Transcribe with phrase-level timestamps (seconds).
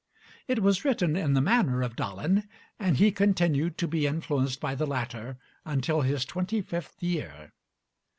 [0.47, 2.47] It was written in the manner of Dalin,
[2.79, 7.51] and he continued to be influenced by the latter until his twenty fifth year.